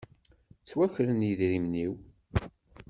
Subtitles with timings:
[0.61, 1.93] Ttwakren yedrimen-iw.